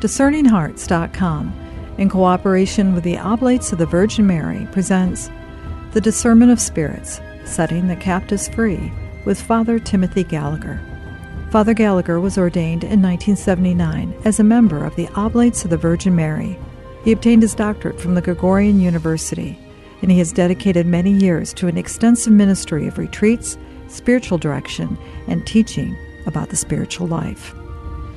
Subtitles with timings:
[0.00, 5.28] DiscerningHearts.com, in cooperation with the Oblates of the Virgin Mary, presents
[5.92, 8.90] The Discernment of Spirits Setting the Captives Free
[9.26, 10.80] with Father Timothy Gallagher.
[11.50, 16.16] Father Gallagher was ordained in 1979 as a member of the Oblates of the Virgin
[16.16, 16.58] Mary.
[17.04, 19.58] He obtained his doctorate from the Gregorian University,
[20.00, 23.58] and he has dedicated many years to an extensive ministry of retreats,
[23.88, 24.96] spiritual direction,
[25.26, 25.94] and teaching
[26.24, 27.54] about the spiritual life.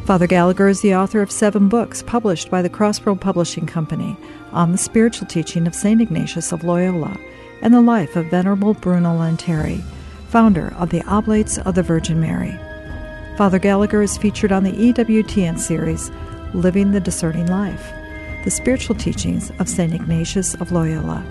[0.06, 4.18] Father Gallagher is the author of seven books published by the Crossroad Publishing Company
[4.52, 6.02] on the spiritual teaching of St.
[6.02, 7.18] Ignatius of Loyola
[7.62, 9.82] and the life of Venerable Bruno Lanteri,
[10.28, 12.52] founder of the Oblates of the Virgin Mary.
[13.38, 16.12] Father Gallagher is featured on the EWTN series
[16.54, 17.94] Living the Discerning Life,
[18.44, 19.94] the spiritual teachings of St.
[19.94, 21.24] Ignatius of Loyola.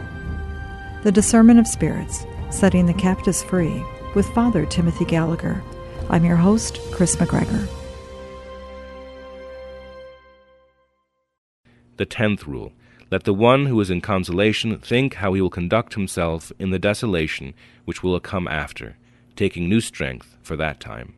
[1.03, 3.85] The Discernment of Spirits, Setting the Captives Free,
[4.15, 5.63] with Father Timothy Gallagher.
[6.09, 7.69] I'm your host, Chris McGregor.
[11.97, 12.73] The tenth rule
[13.11, 16.79] Let the one who is in consolation think how he will conduct himself in the
[16.79, 17.53] desolation
[17.85, 18.97] which will come after,
[19.37, 21.15] taking new strength for that time.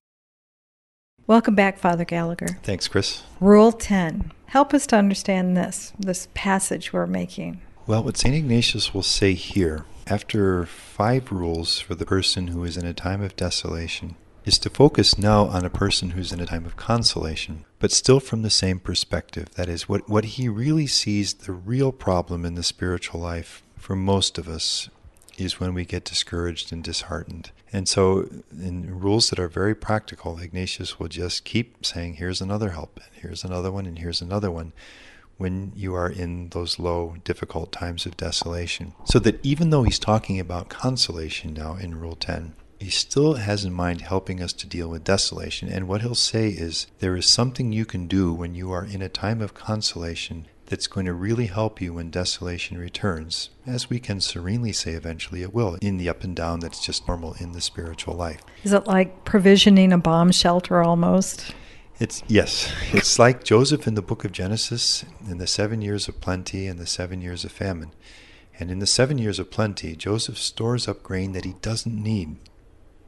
[1.26, 2.58] Welcome back, Father Gallagher.
[2.62, 3.22] Thanks, Chris.
[3.40, 4.32] Rule 10.
[4.46, 7.62] Help us to understand this, this passage we're making.
[7.86, 8.34] Well, what St.
[8.34, 13.22] Ignatius will say here, after five rules for the person who is in a time
[13.22, 17.64] of desolation, is to focus now on a person who's in a time of consolation,
[17.78, 19.50] but still from the same perspective.
[19.54, 23.96] That is, what, what he really sees the real problem in the spiritual life for
[23.96, 24.88] most of us
[25.36, 27.50] is when we get discouraged and disheartened.
[27.72, 32.70] And so, in rules that are very practical, Ignatius will just keep saying, here's another
[32.70, 34.72] help, and here's another one, and here's another one
[35.36, 38.94] when you are in those low, difficult times of desolation.
[39.04, 43.64] So that even though he's talking about consolation now in Rule 10, he still has
[43.64, 45.68] in mind helping us to deal with desolation.
[45.68, 49.02] And what he'll say is there is something you can do when you are in
[49.02, 54.00] a time of consolation that's going to really help you when desolation returns, as we
[54.00, 57.52] can serenely say eventually it will, in the up and down that's just normal in
[57.52, 58.40] the spiritual life.
[58.64, 61.54] Is it like provisioning a bomb shelter almost?
[62.00, 62.72] It's yes.
[62.92, 66.78] It's like Joseph in the book of Genesis in the seven years of plenty and
[66.78, 67.92] the seven years of famine.
[68.58, 72.36] And in the seven years of plenty, Joseph stores up grain that he doesn't need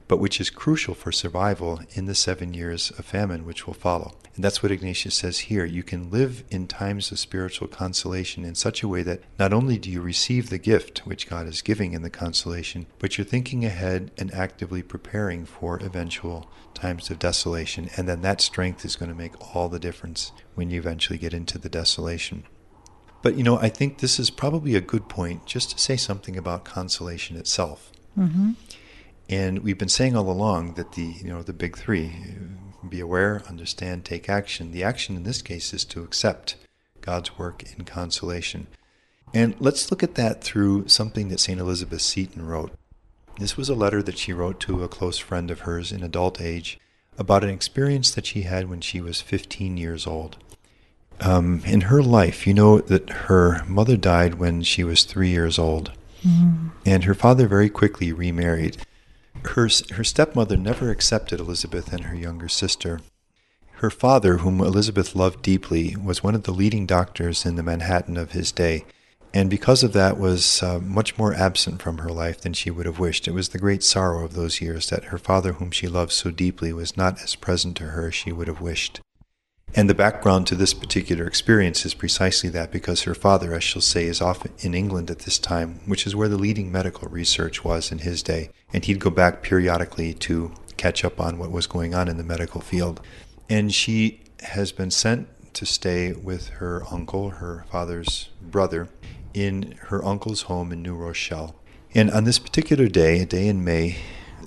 [0.08, 4.14] but which is crucial for survival in the seven years of famine which will follow.
[4.34, 5.64] And that's what Ignatius says here.
[5.64, 9.78] You can live in times of spiritual consolation in such a way that not only
[9.78, 13.64] do you receive the gift which God is giving in the consolation, but you're thinking
[13.64, 17.88] ahead and actively preparing for eventual times of desolation.
[17.96, 21.34] And then that strength is going to make all the difference when you eventually get
[21.34, 22.44] into the desolation.
[23.22, 26.36] But you know, I think this is probably a good point just to say something
[26.36, 27.90] about consolation itself.
[28.16, 28.52] Mm-hmm.
[29.28, 32.12] And we've been saying all along that the you know the big three:
[32.88, 34.72] be aware, understand, take action.
[34.72, 36.56] The action in this case is to accept
[37.00, 38.68] God's work in consolation.
[39.34, 41.60] And let's look at that through something that St.
[41.60, 42.72] Elizabeth Seton wrote.
[43.38, 46.40] This was a letter that she wrote to a close friend of hers in adult
[46.40, 46.78] age
[47.18, 50.36] about an experience that she had when she was 15 years old.
[51.20, 55.58] Um, in her life, you know that her mother died when she was three years
[55.58, 56.70] old, mm.
[56.84, 58.76] and her father very quickly remarried
[59.48, 63.00] her, her stepmother never accepted Elizabeth and her younger sister.
[63.80, 68.16] Her father, whom Elizabeth loved deeply, was one of the leading doctors in the Manhattan
[68.16, 68.84] of his day,
[69.34, 72.86] and because of that was uh, much more absent from her life than she would
[72.86, 73.28] have wished.
[73.28, 76.30] It was the great sorrow of those years that her father, whom she loved so
[76.30, 79.00] deeply, was not as present to her as she would have wished.
[79.74, 83.82] And the background to this particular experience is precisely that because her father, as she'll
[83.82, 87.62] say, is off in England at this time, which is where the leading medical research
[87.62, 88.48] was in his day.
[88.72, 92.24] And he'd go back periodically to catch up on what was going on in the
[92.24, 93.00] medical field.
[93.48, 98.88] And she has been sent to stay with her uncle, her father's brother,
[99.32, 101.54] in her uncle's home in New Rochelle.
[101.94, 103.96] And on this particular day, a day in May,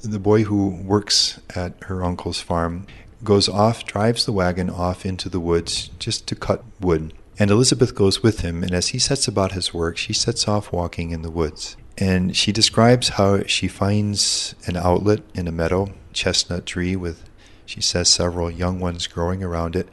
[0.03, 2.85] the boy who works at her uncle's farm
[3.23, 7.13] goes off, drives the wagon off into the woods just to cut wood.
[7.37, 10.71] And Elizabeth goes with him, and as he sets about his work, she sets off
[10.71, 11.75] walking in the woods.
[11.99, 17.29] And she describes how she finds an outlet in a meadow, chestnut tree with,
[17.65, 19.89] she says, several young ones growing around it,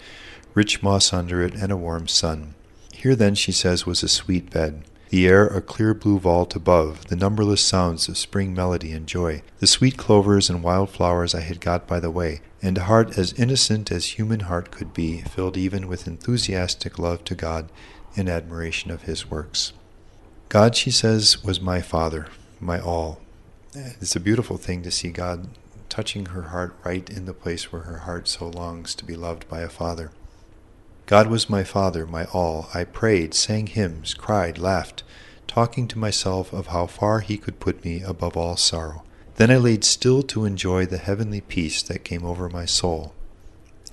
[0.55, 2.55] rich moss under it, and a warm sun.
[2.93, 7.07] Here then, she says, was a sweet bed the air a clear blue vault above,
[7.07, 11.43] the numberless sounds of spring melody and joy, the sweet clovers and wild flowers I
[11.43, 15.21] had got by the way, and a heart as innocent as human heart could be,
[15.21, 17.71] filled even with enthusiastic love to God
[18.17, 19.73] and admiration of His works.
[20.49, 22.29] God, she says, was my Father,
[22.61, 23.21] my all.
[23.75, 23.95] Eh.
[24.01, 25.49] It's a beautiful thing to see God
[25.89, 29.49] touching her heart right in the place where her heart so longs to be loved
[29.49, 30.13] by a Father.
[31.07, 32.69] God was my Father, my all.
[32.75, 35.03] I prayed, sang hymns, cried, laughed,
[35.47, 39.05] talking to myself of how far He could put me above all sorrow.
[39.37, 43.15] Then I laid still to enjoy the heavenly peace that came over my soul.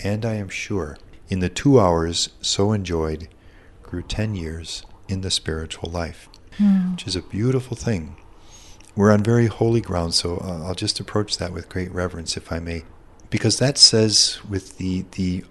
[0.02, 0.98] And I am sure,
[1.28, 3.28] in the two hours so enjoyed,
[3.82, 6.28] grew ten years in the spiritual life,
[6.58, 6.92] mm.
[6.92, 8.16] which is a beautiful thing.
[8.96, 12.52] We're on very holy ground, so uh, I'll just approach that with great reverence, if
[12.52, 12.84] I may,
[13.28, 15.44] because that says with the the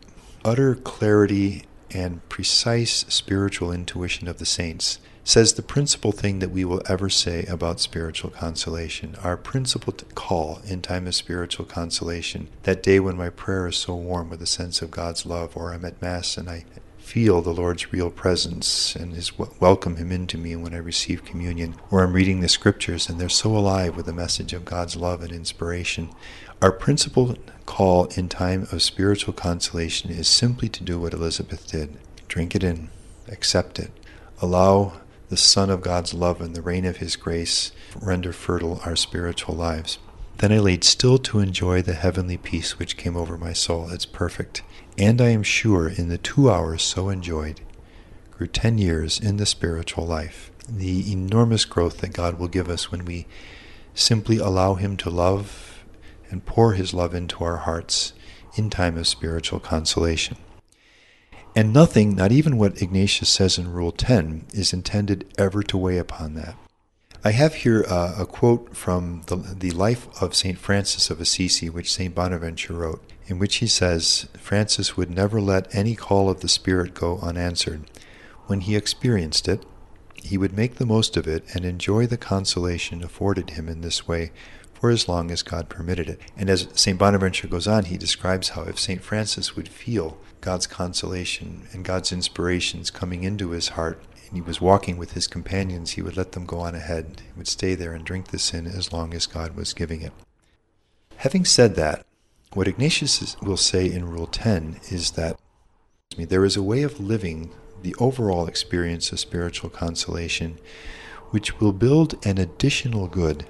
[0.46, 6.66] utter clarity and precise spiritual intuition of the saints says the principal thing that we
[6.66, 9.16] will ever say about spiritual consolation.
[9.24, 13.96] Our principal call in time of spiritual consolation, that day when my prayer is so
[13.96, 16.66] warm with a sense of God's love, or I'm at Mass and I
[17.04, 21.76] feel the Lord's real presence and His welcome Him into me when I receive communion,
[21.92, 25.22] or I'm reading the scriptures and they're so alive with the message of God's love
[25.22, 26.10] and inspiration.
[26.62, 27.36] Our principal
[27.66, 31.98] call in time of spiritual consolation is simply to do what Elizabeth did
[32.30, 32.90] drink it in,
[33.28, 33.92] accept it,
[34.42, 34.94] allow
[35.30, 39.56] the sun of God's love and the rain of His grace render fertile our spiritual
[39.56, 40.00] lives.
[40.38, 43.90] Then I laid still to enjoy the heavenly peace which came over my soul.
[43.90, 44.62] It's perfect.
[44.98, 47.62] And I am sure in the two hours so enjoyed
[48.32, 50.52] grew ten years in the spiritual life.
[50.68, 53.28] The enormous growth that God will give us when we
[53.94, 55.84] simply allow Him to love
[56.30, 58.14] and pour His love into our hearts
[58.56, 60.38] in time of spiritual consolation.
[61.56, 66.00] And nothing, not even what Ignatius says in Rule 10, is intended ever to weigh
[66.00, 66.56] upon that.
[67.26, 70.58] I have here uh, a quote from the, the life of St.
[70.58, 72.14] Francis of Assisi, which St.
[72.14, 76.94] Bonaventure wrote, in which he says Francis would never let any call of the Spirit
[76.94, 77.90] go unanswered.
[78.48, 79.66] When he experienced it,
[80.22, 84.06] he would make the most of it and enjoy the consolation afforded him in this
[84.06, 84.34] way
[84.74, 86.20] for as long as God permitted it.
[86.36, 87.00] And as St.
[87.00, 89.02] Bonaventure goes on, he describes how if St.
[89.02, 94.60] Francis would feel God's consolation and God's inspirations coming into his heart, and he was
[94.60, 97.22] walking with his companions, he would let them go on ahead.
[97.24, 100.12] He would stay there and drink this in as long as God was giving it.
[101.18, 102.04] Having said that,
[102.54, 105.40] what Ignatius will say in Rule 10 is that
[106.18, 107.52] there is a way of living
[107.84, 110.58] the overall experience of spiritual consolation
[111.30, 113.46] which will build an additional good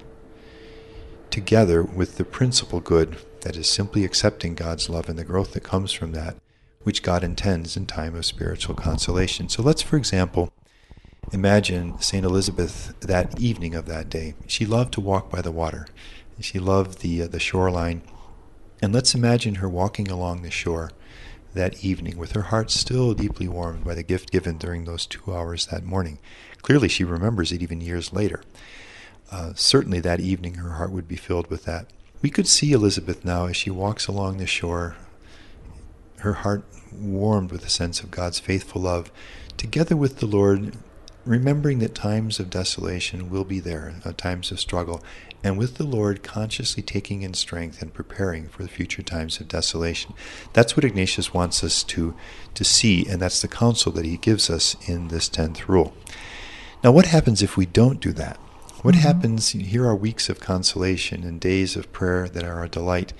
[1.30, 5.62] together with the principal good that is simply accepting God's love and the growth that
[5.62, 6.36] comes from that,
[6.82, 9.48] which God intends in time of spiritual consolation.
[9.48, 10.52] So let's, for example,
[11.32, 12.24] imagine St.
[12.24, 14.34] Elizabeth that evening of that day.
[14.46, 15.86] She loved to walk by the water.
[16.40, 18.02] She loved the, uh, the shoreline.
[18.82, 20.90] And let's imagine her walking along the shore
[21.54, 25.32] that evening with her heart still deeply warmed by the gift given during those two
[25.32, 26.18] hours that morning.
[26.62, 28.42] Clearly, she remembers it even years later
[29.34, 31.86] uh, certainly that evening her heart would be filled with that.
[32.22, 34.96] We could see Elizabeth now as she walks along the shore,
[36.20, 39.10] her heart warmed with a sense of God's faithful love,
[39.56, 40.76] together with the Lord,
[41.24, 45.02] remembering that times of desolation will be there, uh, times of struggle,
[45.42, 49.48] and with the Lord consciously taking in strength and preparing for the future times of
[49.48, 50.14] desolation.
[50.52, 52.14] That's what Ignatius wants us to,
[52.54, 55.94] to see, and that's the counsel that he gives us in this tenth rule.
[56.82, 58.36] Now, what happens if we don't do that?
[58.82, 59.02] What mm-hmm.
[59.02, 59.50] happens?
[59.50, 63.14] Here are weeks of consolation and days of prayer that are a delight.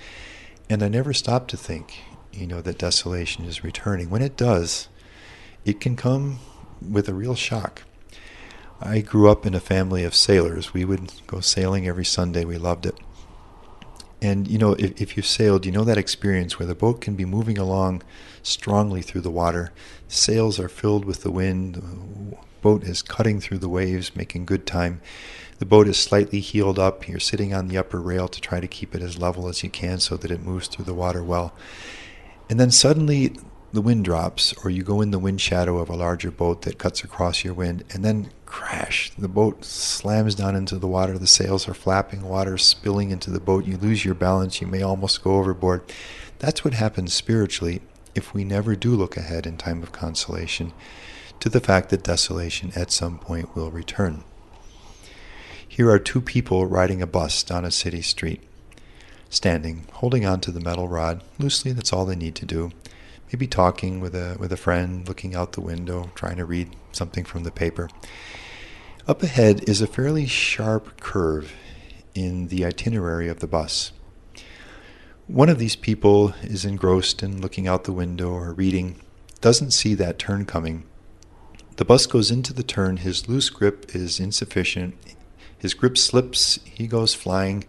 [0.69, 1.99] And I never stop to think,
[2.31, 4.09] you know, that desolation is returning.
[4.11, 4.87] When it does,
[5.63, 6.39] it can come
[6.81, 7.83] with a real shock.
[8.81, 10.73] I grew up in a family of sailors.
[10.73, 12.45] We would go sailing every Sunday.
[12.45, 12.95] We loved it.
[14.21, 17.15] And you know, if, if you've sailed, you know that experience where the boat can
[17.15, 18.03] be moving along
[18.43, 19.71] strongly through the water.
[20.07, 21.75] Sails are filled with the wind.
[21.75, 25.01] The boat is cutting through the waves, making good time.
[25.59, 27.07] The boat is slightly heeled up.
[27.07, 29.69] You're sitting on the upper rail to try to keep it as level as you
[29.69, 31.53] can so that it moves through the water well.
[32.49, 33.37] And then suddenly
[33.71, 36.77] the wind drops, or you go in the wind shadow of a larger boat that
[36.77, 39.11] cuts across your wind, and then crash.
[39.17, 41.17] The boat slams down into the water.
[41.17, 43.65] The sails are flapping, water spilling into the boat.
[43.65, 44.61] You lose your balance.
[44.61, 45.81] You may almost go overboard.
[46.39, 47.81] That's what happens spiritually
[48.15, 50.71] if we never do look ahead in time of consolation
[51.41, 54.23] to the fact that desolation at some point will return.
[55.67, 58.41] Here are two people riding a bus down a city street,
[59.29, 61.73] standing, holding on to the metal rod loosely.
[61.73, 62.71] That's all they need to do.
[63.33, 67.25] Maybe talking with a with a friend, looking out the window, trying to read something
[67.25, 67.89] from the paper.
[69.07, 71.53] Up ahead is a fairly sharp curve
[72.15, 73.91] in the itinerary of the bus.
[75.27, 78.99] One of these people is engrossed in looking out the window or reading,
[79.41, 80.85] doesn't see that turn coming.
[81.75, 84.95] The bus goes into the turn, his loose grip is insufficient,
[85.55, 87.65] his grip slips, he goes flying.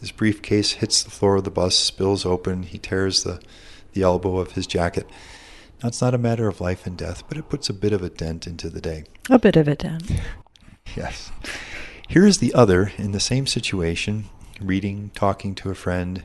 [0.00, 2.62] His briefcase hits the floor of the bus, spills open.
[2.62, 3.40] He tears the,
[3.92, 5.08] the elbow of his jacket.
[5.82, 8.02] Now, it's not a matter of life and death, but it puts a bit of
[8.02, 9.04] a dent into the day.
[9.30, 10.12] A bit of a dent.
[10.96, 11.30] Yes.
[12.08, 14.26] Here is the other in the same situation,
[14.60, 16.24] reading, talking to a friend,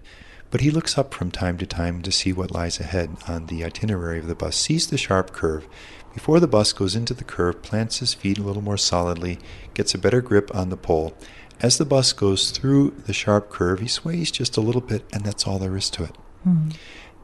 [0.50, 3.63] but he looks up from time to time to see what lies ahead on the
[3.63, 5.68] itinerary of the bus, sees the sharp curve.
[6.13, 9.40] Before the bus goes into the curve, plants his feet a little more solidly,
[9.74, 11.16] gets a better grip on the pole.
[11.62, 15.24] As the bus goes through the sharp curve, he sways just a little bit, and
[15.24, 16.16] that's all there is to it.
[16.46, 16.75] Mm.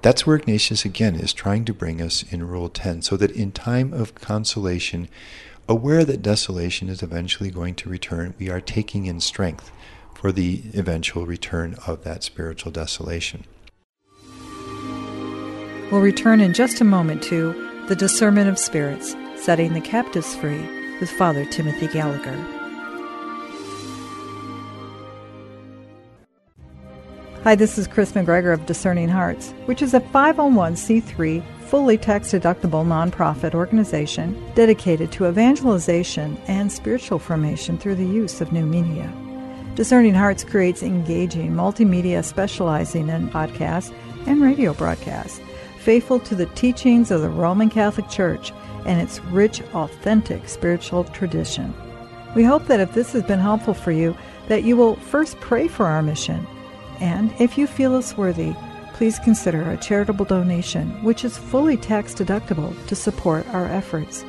[0.01, 3.51] That's where Ignatius again is trying to bring us in Rule 10, so that in
[3.51, 5.10] time of consolation,
[5.67, 9.71] aware that desolation is eventually going to return, we are taking in strength
[10.13, 13.43] for the eventual return of that spiritual desolation.
[15.91, 20.62] We'll return in just a moment to the discernment of spirits, setting the captives free
[21.00, 22.36] with Father Timothy Gallagher.
[27.43, 32.86] Hi, this is Chris McGregor of Discerning Hearts, which is a 501c3 fully tax deductible
[32.86, 39.12] nonprofit organization dedicated to evangelization and spiritual formation through the use of new media.
[39.75, 43.93] Discerning Hearts creates engaging multimedia specializing in podcasts
[44.25, 45.41] and radio broadcasts,
[45.79, 48.53] faithful to the teachings of the Roman Catholic Church
[48.86, 51.74] and its rich, authentic spiritual tradition.
[52.33, 54.15] We hope that if this has been helpful for you,
[54.47, 56.47] that you will first pray for our mission,
[57.01, 58.55] and if you feel us worthy,
[58.98, 64.25] please consider a charitable donation, which is fully tax deductible to support our efforts.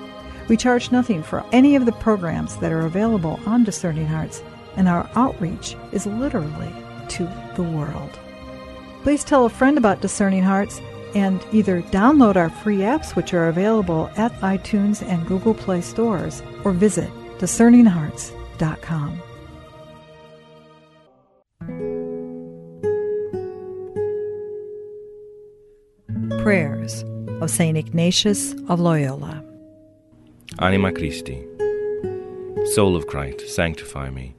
[0.47, 4.43] We charge nothing for any of the programs that are available on Discerning Hearts,
[4.77, 6.71] and our outreach is literally
[7.09, 7.25] to
[7.57, 8.19] the world.
[9.03, 10.83] Please tell a friend about Discerning Hearts
[11.15, 16.43] and either download our free apps, which are available at iTunes and Google Play stores,
[16.63, 19.23] or visit discerninghearts.com.
[26.49, 27.05] Prayers
[27.43, 27.77] of St.
[27.77, 29.45] Ignatius of Loyola.
[30.59, 31.47] Anima Christi.
[32.73, 34.35] Soul of Christ, sanctify me.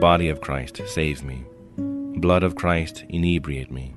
[0.00, 1.44] Body of Christ, save me.
[1.76, 3.94] Blood of Christ, inebriate me.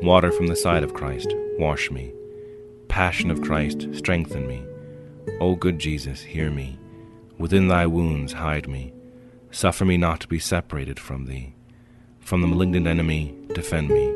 [0.00, 2.10] Water from the side of Christ, wash me.
[2.88, 4.64] Passion of Christ, strengthen me.
[5.42, 6.78] O good Jesus, hear me.
[7.36, 8.94] Within thy wounds hide me.
[9.50, 11.52] Suffer me not to be separated from thee.
[12.20, 14.10] From the malignant enemy, defend me.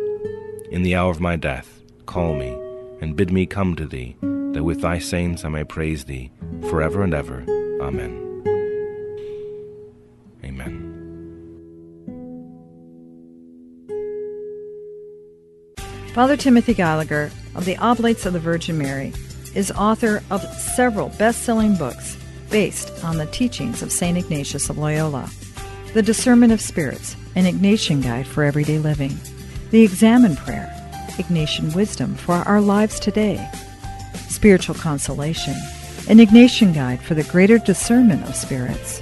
[0.71, 2.57] In the hour of my death, call me,
[3.01, 4.17] and bid me come to thee,
[4.53, 6.31] that with thy saints I may praise thee
[6.71, 7.45] for ever and ever.
[7.83, 8.23] Amen.
[10.45, 10.97] Amen.
[16.15, 19.13] Father Timothy Gallagher of the Oblates of the Virgin Mary
[19.55, 20.43] is author of
[20.75, 22.17] several best selling books
[22.51, 24.17] based on the teachings of St.
[24.17, 25.29] Ignatius of Loyola
[25.95, 29.15] The Discernment of Spirits, an Ignatian Guide for Everyday Living,
[29.71, 30.73] The Examen Prayer,
[31.19, 33.49] Ignatian wisdom for our lives today.
[34.29, 35.55] Spiritual consolation,
[36.09, 39.01] an Ignatian guide for the greater discernment of spirits.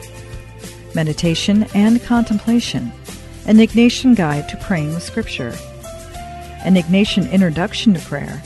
[0.94, 2.92] Meditation and contemplation,
[3.46, 5.54] an Ignatian guide to praying with Scripture.
[6.64, 8.42] An Ignatian introduction to prayer,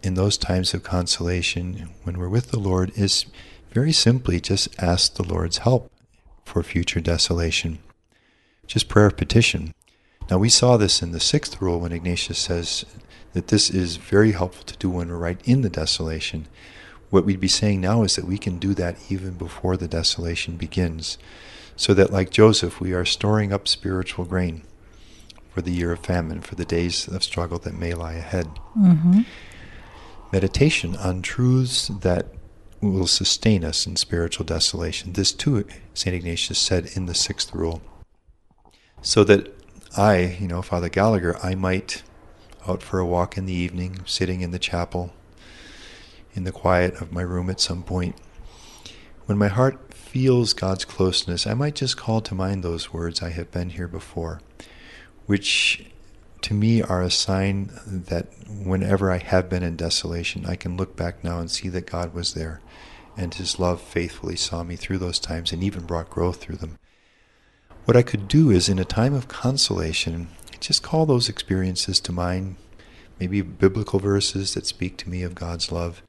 [0.03, 3.25] in those times of consolation, when we're with the Lord, is
[3.71, 5.91] very simply just ask the Lord's help
[6.45, 7.79] for future desolation.
[8.67, 9.73] Just prayer of petition.
[10.29, 12.85] Now, we saw this in the sixth rule when Ignatius says
[13.33, 16.47] that this is very helpful to do when we're right in the desolation.
[17.09, 20.55] What we'd be saying now is that we can do that even before the desolation
[20.55, 21.17] begins,
[21.75, 24.63] so that, like Joseph, we are storing up spiritual grain
[25.53, 28.47] for the year of famine, for the days of struggle that may lie ahead.
[28.77, 29.21] Mm-hmm.
[30.31, 32.27] Meditation on truths that
[32.79, 35.13] will sustain us in spiritual desolation.
[35.13, 36.15] This too, St.
[36.15, 37.81] Ignatius said in the sixth rule.
[39.01, 39.53] So that
[39.97, 42.03] I, you know, Father Gallagher, I might
[42.67, 45.13] out for a walk in the evening, sitting in the chapel,
[46.33, 48.15] in the quiet of my room at some point.
[49.25, 53.29] When my heart feels God's closeness, I might just call to mind those words, I
[53.29, 54.41] have been here before,
[55.25, 55.85] which
[56.41, 60.95] to me are a sign that whenever I have been in desolation, I can look
[60.95, 62.61] back now and see that God was there
[63.17, 66.77] and his love faithfully saw me through those times and even brought growth through them.
[67.85, 72.11] What I could do is, in a time of consolation, just call those experiences to
[72.11, 72.55] mind,
[73.19, 76.03] maybe biblical verses that speak to me of God's love,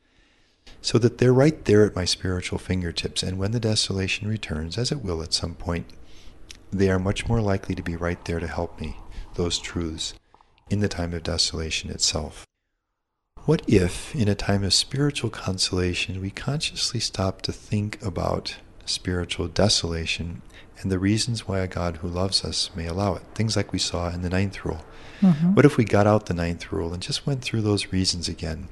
[0.80, 3.22] so that they're right there at my spiritual fingertips.
[3.22, 5.86] And when the desolation returns, as it will at some point,
[6.72, 8.96] they are much more likely to be right there to help me,
[9.34, 10.14] those truths,
[10.70, 12.46] in the time of desolation itself.
[13.44, 19.48] What if, in a time of spiritual consolation, we consciously stop to think about spiritual
[19.48, 20.42] desolation
[20.80, 23.22] and the reasons why a God who loves us may allow it.
[23.34, 24.84] Things like we saw in the ninth rule.
[25.20, 25.54] Mm-hmm.
[25.54, 28.68] What if we got out the ninth rule and just went through those reasons again?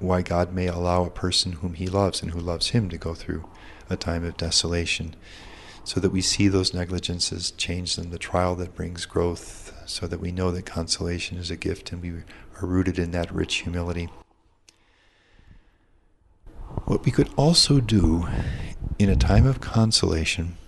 [0.00, 3.14] Why God may allow a person whom he loves and who loves him to go
[3.14, 3.48] through
[3.88, 5.14] a time of desolation,
[5.88, 10.20] so that we see those negligences, change them, the trial that brings growth, so that
[10.20, 14.10] we know that consolation is a gift and we are rooted in that rich humility.
[16.84, 18.28] What we could also do
[18.98, 20.58] in a time of consolation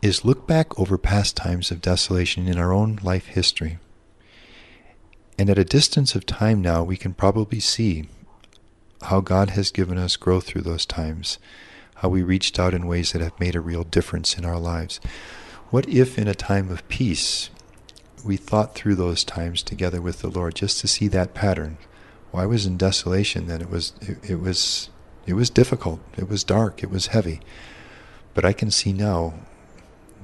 [0.00, 3.78] is look back over past times of desolation in our own life history.
[5.38, 8.08] And at a distance of time now, we can probably see
[9.02, 11.38] how God has given us growth through those times,
[11.96, 15.00] how we reached out in ways that have made a real difference in our lives.
[15.70, 17.50] What if, in a time of peace,
[18.24, 21.78] we thought through those times together with the Lord just to see that pattern?
[22.36, 23.62] I was in desolation then.
[23.62, 24.90] It was it, it was
[25.26, 26.00] it was difficult.
[26.16, 26.82] It was dark.
[26.82, 27.40] It was heavy.
[28.34, 29.34] But I can see now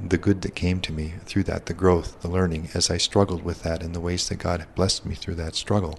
[0.00, 3.42] the good that came to me through that, the growth, the learning, as I struggled
[3.42, 5.98] with that and the ways that God blessed me through that struggle.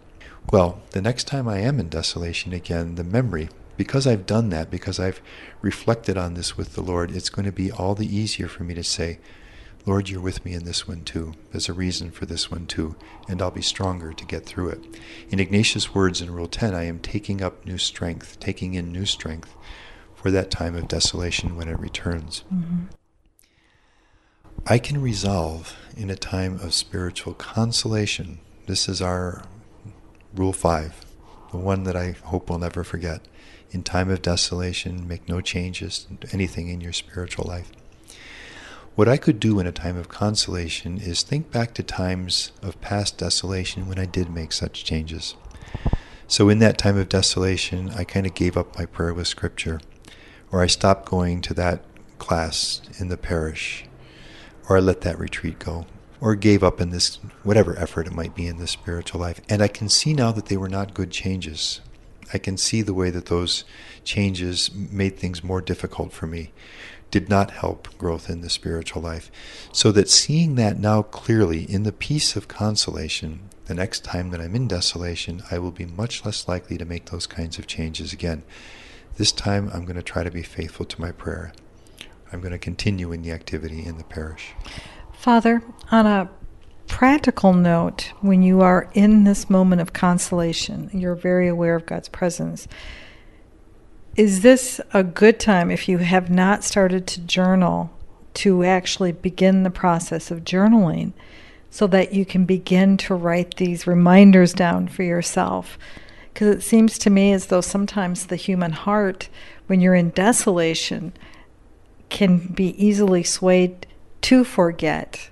[0.52, 4.70] Well, the next time I am in desolation again, the memory, because I've done that,
[4.70, 5.22] because I've
[5.62, 8.74] reflected on this with the Lord, it's going to be all the easier for me
[8.74, 9.20] to say,
[9.86, 11.34] Lord, you're with me in this one too.
[11.52, 12.96] There's a reason for this one too,
[13.28, 15.00] and I'll be stronger to get through it.
[15.30, 19.06] In Ignatius' words in Rule 10, I am taking up new strength, taking in new
[19.06, 19.54] strength
[20.16, 22.46] for that time of desolation when it returns.
[22.54, 22.84] Mm-hmm.
[24.66, 28.40] I can resolve in a time of spiritual consolation.
[28.68, 29.44] This is our
[30.34, 31.06] Rule 5,
[31.52, 33.22] the one that I hope we'll never forget.
[33.74, 37.72] In time of desolation, make no changes to anything in your spiritual life.
[38.94, 42.80] What I could do in a time of consolation is think back to times of
[42.82, 45.34] past desolation when I did make such changes.
[46.28, 49.82] So, in that time of desolation, I kind of gave up my prayer with Scripture,
[50.52, 51.84] or I stopped going to that
[52.20, 53.86] class in the parish,
[54.70, 55.88] or I let that retreat go,
[56.22, 59.42] or gave up in this, whatever effort it might be in this spiritual life.
[59.50, 61.82] And I can see now that they were not good changes.
[62.34, 63.64] I can see the way that those
[64.04, 66.52] changes made things more difficult for me
[67.12, 69.30] did not help growth in the spiritual life.
[69.72, 74.42] So that seeing that now clearly in the peace of consolation, the next time that
[74.42, 78.14] I'm in desolation, I will be much less likely to make those kinds of changes
[78.14, 78.42] again.
[79.18, 81.54] This time I'm going to try to be faithful to my prayer.
[82.32, 84.54] I'm going to continue in the activity in the parish.
[85.14, 86.30] Father, on a
[86.88, 92.10] practical note, when you are in this moment of consolation, you're very aware of God's
[92.10, 92.68] presence
[94.16, 97.92] is this a good time if you have not started to journal
[98.36, 101.14] to actually begin the process of journaling
[101.72, 105.80] so that you can begin to write these reminders down for yourself?
[106.32, 109.30] Because it seems to me as though sometimes the human heart,
[109.66, 111.14] when you're in desolation,
[112.10, 113.88] can be easily swayed
[114.22, 115.30] to forget.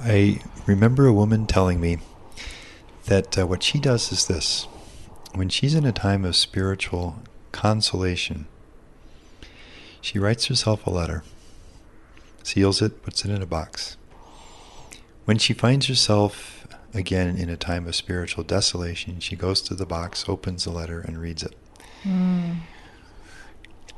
[0.00, 1.98] I remember a woman telling me
[3.06, 4.66] that uh, what she does is this
[5.34, 8.46] when she's in a time of spiritual consolation.
[10.00, 11.24] She writes herself a letter,
[12.42, 13.96] seals it, puts it in a box.
[15.24, 19.86] When she finds herself again in a time of spiritual desolation, she goes to the
[19.86, 21.54] box, opens the letter, and reads it.
[22.04, 22.58] Mm.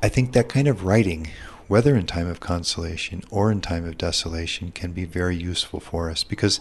[0.01, 1.29] I think that kind of writing,
[1.69, 6.09] whether in time of consolation or in time of desolation, can be very useful for
[6.09, 6.59] us because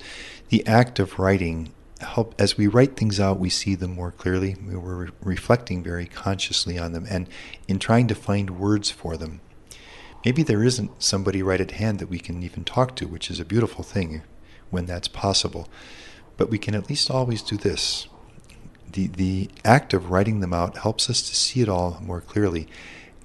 [0.51, 4.55] the act of writing help as we write things out we see them more clearly.
[4.62, 7.27] We're re- reflecting very consciously on them and
[7.66, 9.40] in trying to find words for them.
[10.27, 13.40] Maybe there isn't somebody right at hand that we can even talk to which is
[13.40, 14.23] a beautiful thing
[14.68, 15.68] when that's possible.
[16.37, 18.09] But we can at least always do this.
[18.92, 22.68] The the act of writing them out helps us to see it all more clearly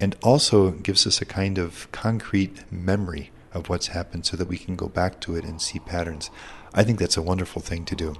[0.00, 4.58] and also gives us a kind of concrete memory of what's happened so that we
[4.58, 6.30] can go back to it and see patterns.
[6.74, 8.16] I think that's a wonderful thing to do.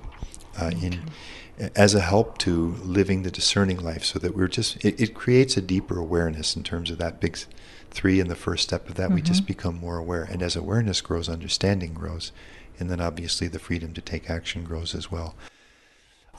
[0.59, 1.01] Uh, in
[1.77, 5.57] as a help to living the discerning life so that we're just it, it, creates
[5.57, 7.39] a deeper awareness in terms of that big
[7.91, 9.15] three and the first step of that mm-hmm.
[9.15, 9.49] we just mm-hmm.
[9.49, 12.33] become more aware and as awareness grows understanding grows
[12.81, 15.37] and then obviously the freedom to take action grows as well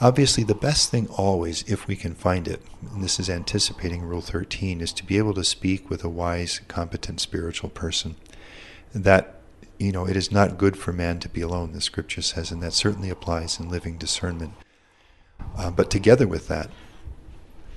[0.01, 2.61] Obviously, the best thing always, if we can find it,
[2.93, 6.59] and this is anticipating Rule 13, is to be able to speak with a wise,
[6.67, 8.15] competent spiritual person.
[8.93, 9.39] That,
[9.79, 12.61] you know, it is not good for man to be alone, the scripture says, and
[12.61, 14.53] that certainly applies in living discernment.
[15.57, 16.69] Uh, but together with that,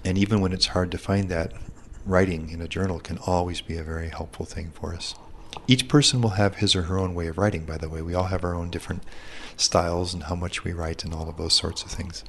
[0.04, 1.52] and even when it's hard to find that,
[2.04, 5.14] writing in a journal can always be a very helpful thing for us.
[5.66, 8.02] Each person will have his or her own way of writing, by the way.
[8.02, 9.02] We all have our own different
[9.56, 12.24] styles and how much we write and all of those sorts of things.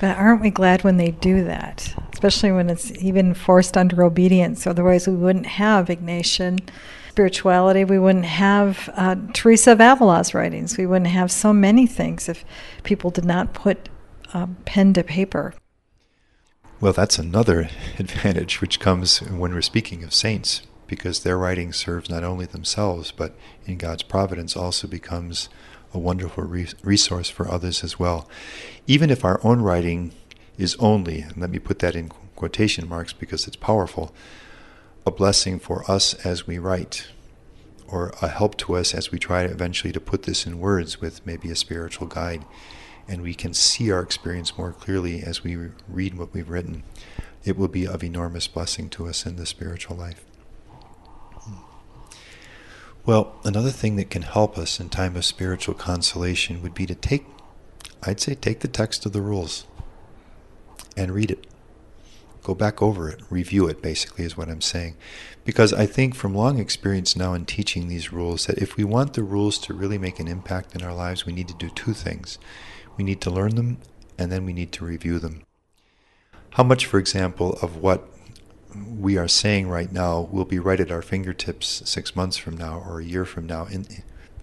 [0.00, 4.66] But aren't we glad when they do that, especially when it's even forced under obedience?
[4.66, 6.60] Otherwise, we wouldn't have Ignatian
[7.10, 7.84] spirituality.
[7.84, 10.78] We wouldn't have uh, Teresa of Avila's writings.
[10.78, 12.44] We wouldn't have so many things if
[12.82, 13.90] people did not put
[14.32, 15.54] um, pen to paper.
[16.80, 22.10] Well, that's another advantage which comes when we're speaking of saints, because their writing serves
[22.10, 23.32] not only themselves, but
[23.64, 25.48] in God's providence also becomes
[25.94, 28.28] a wonderful re- resource for others as well.
[28.88, 30.10] Even if our own writing
[30.58, 34.12] is only, and let me put that in quotation marks because it's powerful,
[35.06, 37.06] a blessing for us as we write,
[37.86, 41.24] or a help to us as we try eventually to put this in words with
[41.24, 42.44] maybe a spiritual guide,
[43.06, 45.56] and we can see our experience more clearly as we
[45.88, 46.82] read what we've written.
[47.44, 50.24] It will be of enormous blessing to us in the spiritual life.
[53.06, 56.94] Well, another thing that can help us in time of spiritual consolation would be to
[56.94, 57.24] take,
[58.02, 59.66] I'd say, take the text of the rules
[60.96, 61.46] and read it.
[62.42, 64.96] Go back over it, review it, basically, is what I'm saying.
[65.44, 69.14] Because I think from long experience now in teaching these rules that if we want
[69.14, 71.94] the rules to really make an impact in our lives, we need to do two
[71.94, 72.38] things.
[72.96, 73.78] We need to learn them,
[74.18, 75.42] and then we need to review them.
[76.50, 78.08] How much, for example, of what
[78.74, 82.82] we are saying right now will be right at our fingertips six months from now,
[82.86, 83.86] or a year from now, in,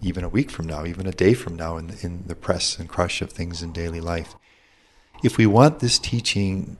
[0.01, 2.89] even a week from now, even a day from now, in, in the press and
[2.89, 4.35] crush of things in daily life.
[5.23, 6.77] If we want this teaching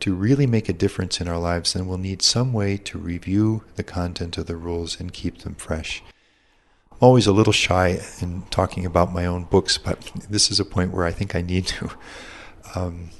[0.00, 3.64] to really make a difference in our lives, then we'll need some way to review
[3.76, 6.02] the content of the rules and keep them fresh.
[6.90, 10.64] I'm always a little shy in talking about my own books, but this is a
[10.64, 11.90] point where I think I need to.
[12.76, 13.10] Um,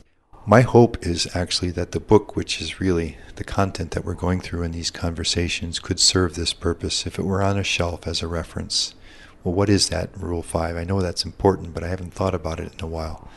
[0.51, 4.41] my hope is actually that the book, which is really the content that we're going
[4.41, 8.21] through in these conversations, could serve this purpose if it were on a shelf as
[8.21, 8.97] a reference.
[9.45, 10.77] Well, what is that, Rule 5?
[10.77, 13.29] I know that's important, but I haven't thought about it in a while.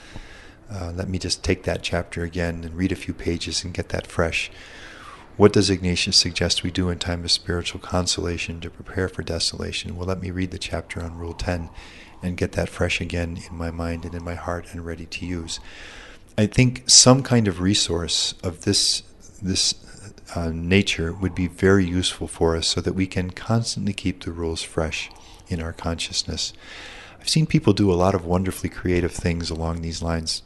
[0.72, 3.90] Uh, let me just take that chapter again and read a few pages and get
[3.90, 4.50] that fresh.
[5.38, 9.96] What does Ignatius suggest we do in time of spiritual consolation to prepare for desolation?
[9.96, 11.70] Well, let me read the chapter on Rule 10
[12.24, 15.28] and get that fresh again in my mind and in my heart and ready to
[15.28, 15.60] use.
[16.36, 19.04] I think some kind of resource of this
[19.42, 19.76] this
[20.36, 24.32] uh, nature would be very useful for us so that we can constantly keep the
[24.32, 25.12] rules fresh
[25.48, 26.54] in our consciousness.
[27.20, 30.42] I've seen people do a lot of wonderfully creative things along these lines.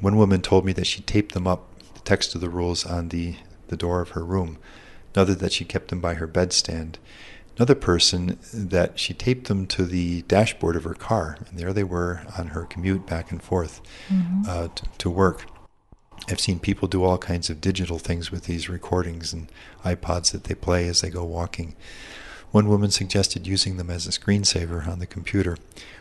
[0.00, 3.08] One woman told me that she taped them up, the text of the rules, on
[3.08, 3.36] the,
[3.68, 4.58] the door of her room.
[5.14, 6.96] Another that she kept them by her bedstand
[7.56, 11.84] another person that she taped them to the dashboard of her car, and there they
[11.84, 14.42] were on her commute back and forth mm-hmm.
[14.48, 15.46] uh, t- to work.
[16.28, 19.50] I've seen people do all kinds of digital things with these recordings and
[19.84, 21.74] iPods that they play as they go walking.
[22.52, 25.56] One woman suggested using them as a screensaver on the computer,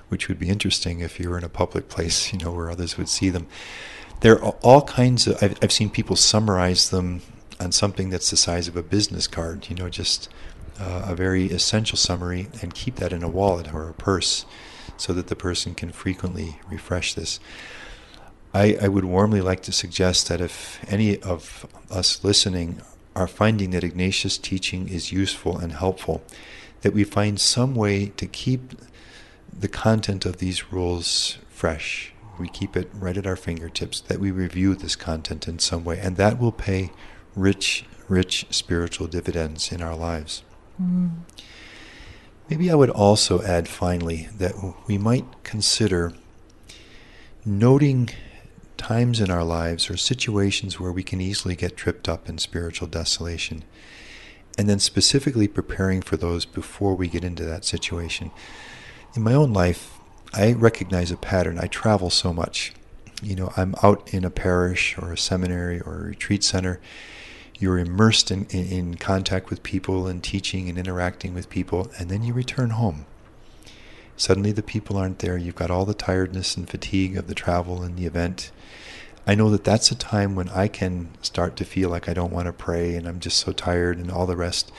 [0.09, 2.97] which would be interesting if you were in a public place, you know, where others
[2.97, 3.47] would see them.
[4.19, 7.21] There are all kinds of, I've, I've seen people summarize them
[7.61, 10.29] on something that's the size of a business card, you know, just
[10.79, 14.45] uh, a very essential summary and keep that in a wallet or a purse
[14.97, 17.39] so that the person can frequently refresh this.
[18.53, 22.81] I, I would warmly like to suggest that if any of us listening
[23.15, 26.23] are finding that Ignatius' teaching is useful and helpful,
[26.81, 28.73] that we find some way to keep
[29.57, 32.13] the content of these rules fresh.
[32.39, 35.99] We keep it right at our fingertips, that we review this content in some way,
[35.99, 36.91] and that will pay
[37.35, 40.43] rich, rich spiritual dividends in our lives.
[40.81, 41.11] Mm.
[42.49, 44.55] Maybe I would also add finally that
[44.87, 46.13] we might consider
[47.45, 48.09] noting
[48.77, 52.87] times in our lives or situations where we can easily get tripped up in spiritual
[52.87, 53.63] desolation,
[54.57, 58.31] and then specifically preparing for those before we get into that situation.
[59.15, 59.97] In my own life,
[60.33, 61.59] I recognize a pattern.
[61.59, 62.73] I travel so much.
[63.21, 66.81] You know, I'm out in a parish or a seminary or a retreat center,
[67.61, 72.09] you're immersed in, in, in, contact with people and teaching and interacting with people, and
[72.09, 73.05] then you return home.
[74.17, 75.37] Suddenly the people aren't there.
[75.37, 78.51] You've got all the tiredness and fatigue of the travel and the event.
[79.25, 82.33] I know that that's a time when I can start to feel like I don't
[82.33, 84.71] want to pray and I'm just so tired and all the rest.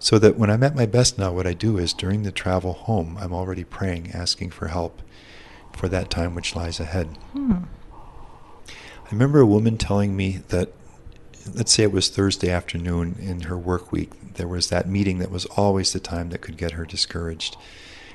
[0.00, 2.72] So that when I'm at my best now, what I do is during the travel
[2.72, 5.02] home, I'm already praying, asking for help
[5.72, 7.06] for that time which lies ahead.
[7.32, 7.64] Hmm.
[8.68, 10.72] I remember a woman telling me that
[11.54, 15.30] let's say it was Thursday afternoon in her work week, there was that meeting that
[15.30, 17.56] was always the time that could get her discouraged.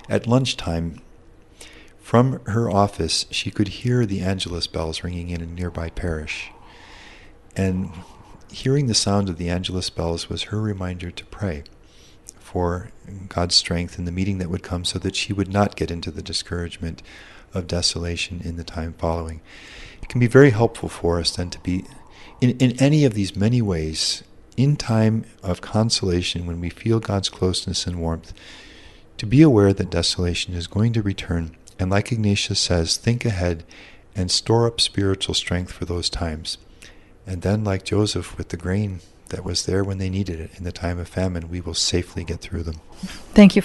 [0.10, 1.02] At lunchtime,
[2.00, 6.52] from her office, she could hear the Angelus bells ringing in a nearby parish.
[7.56, 7.92] And
[8.52, 11.64] hearing the sound of the Angelus bells was her reminder to pray
[12.40, 12.90] for
[13.30, 16.12] God's strength in the meeting that would come so that she would not get into
[16.12, 17.02] the discouragement
[17.54, 19.42] of desolation in the time following.
[20.02, 21.86] It can be very helpful for us then to be
[22.44, 24.22] in, in any of these many ways,
[24.58, 28.34] in time of consolation, when we feel God's closeness and warmth,
[29.18, 31.56] to be aware that desolation is going to return.
[31.80, 33.64] And like Ignatius says, think ahead
[34.14, 36.58] and store up spiritual strength for those times.
[37.26, 40.66] And then, like Joseph with the grain that was there when they needed it in
[40.66, 42.82] the time of famine, we will safely get through them.
[43.34, 43.64] Thank you.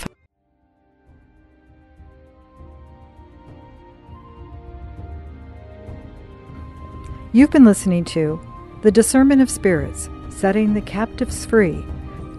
[7.32, 8.40] You've been listening to
[8.80, 11.84] the Discernment of Spirits Setting the Captives Free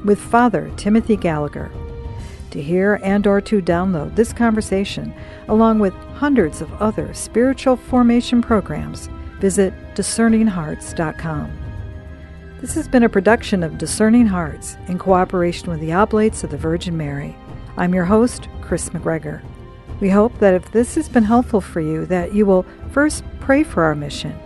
[0.06, 1.70] with Father Timothy Gallagher.
[2.52, 5.14] To hear and or to download this conversation
[5.50, 9.10] along with hundreds of other spiritual formation programs,
[9.42, 11.52] visit discerninghearts.com.
[12.62, 16.58] This has been a production of Discerning Hearts in cooperation with the Oblates of the
[16.58, 17.36] Virgin Mary.
[17.76, 19.42] I'm your host, Chris McGregor.
[20.00, 23.64] We hope that if this has been helpful for you, that you will first pray
[23.64, 24.40] for our mission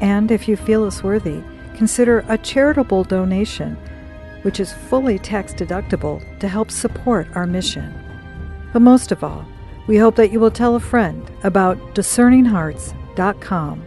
[0.00, 1.42] and if you feel us worthy,
[1.74, 3.76] consider a charitable donation,
[4.42, 7.92] which is fully tax deductible to help support our mission.
[8.72, 9.46] But most of all,
[9.86, 13.86] we hope that you will tell a friend about discerninghearts.com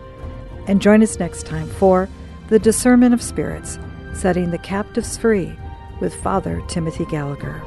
[0.68, 2.08] and join us next time for
[2.48, 3.80] The Discernment of Spirits
[4.14, 5.58] Setting the Captives Free
[6.00, 7.62] with Father Timothy Gallagher.